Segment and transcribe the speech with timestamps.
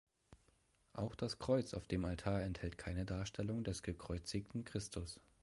[0.93, 5.19] Auch das Kreuz auf dem Altar enthält keine Darstellung des gekreuzigten Christus.